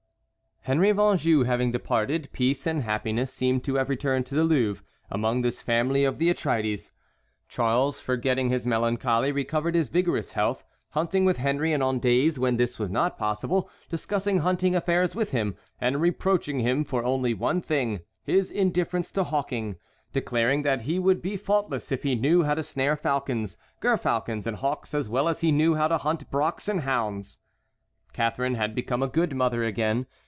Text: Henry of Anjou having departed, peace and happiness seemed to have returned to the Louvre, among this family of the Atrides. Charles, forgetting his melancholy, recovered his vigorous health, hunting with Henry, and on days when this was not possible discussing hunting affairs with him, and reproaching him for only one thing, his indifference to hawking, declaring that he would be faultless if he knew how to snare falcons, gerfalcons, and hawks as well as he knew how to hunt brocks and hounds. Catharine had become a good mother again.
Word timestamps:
Henry 0.65 0.91
of 0.91 0.99
Anjou 0.99 1.41
having 1.41 1.71
departed, 1.71 2.29
peace 2.33 2.67
and 2.67 2.83
happiness 2.83 3.33
seemed 3.33 3.63
to 3.63 3.73
have 3.77 3.89
returned 3.89 4.27
to 4.27 4.35
the 4.35 4.43
Louvre, 4.43 4.83
among 5.09 5.41
this 5.41 5.59
family 5.59 6.03
of 6.05 6.19
the 6.19 6.29
Atrides. 6.29 6.91
Charles, 7.49 7.99
forgetting 7.99 8.49
his 8.51 8.67
melancholy, 8.67 9.31
recovered 9.31 9.73
his 9.73 9.89
vigorous 9.89 10.33
health, 10.33 10.63
hunting 10.89 11.25
with 11.25 11.37
Henry, 11.37 11.73
and 11.73 11.81
on 11.81 11.97
days 11.97 12.37
when 12.37 12.57
this 12.57 12.77
was 12.77 12.91
not 12.91 13.17
possible 13.17 13.71
discussing 13.89 14.37
hunting 14.37 14.75
affairs 14.75 15.15
with 15.15 15.31
him, 15.31 15.57
and 15.79 15.99
reproaching 15.99 16.59
him 16.59 16.83
for 16.83 17.03
only 17.03 17.33
one 17.33 17.59
thing, 17.59 18.01
his 18.23 18.51
indifference 18.51 19.09
to 19.11 19.23
hawking, 19.23 19.77
declaring 20.13 20.61
that 20.61 20.81
he 20.81 20.99
would 20.99 21.23
be 21.23 21.35
faultless 21.37 21.91
if 21.91 22.03
he 22.03 22.13
knew 22.13 22.43
how 22.43 22.53
to 22.53 22.61
snare 22.61 22.95
falcons, 22.95 23.57
gerfalcons, 23.81 24.45
and 24.45 24.57
hawks 24.57 24.93
as 24.93 25.09
well 25.09 25.27
as 25.27 25.41
he 25.41 25.51
knew 25.51 25.73
how 25.73 25.87
to 25.87 25.97
hunt 25.97 26.29
brocks 26.29 26.67
and 26.67 26.81
hounds. 26.81 27.39
Catharine 28.13 28.53
had 28.55 28.75
become 28.75 29.01
a 29.01 29.07
good 29.07 29.33
mother 29.35 29.63
again. 29.63 30.05